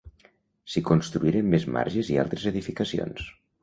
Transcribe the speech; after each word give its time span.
S’hi 0.75 0.83
construïren 0.87 1.53
més 1.53 1.69
marges 1.79 2.13
i 2.17 2.21
altres 2.27 2.51
edificacions. 2.57 3.35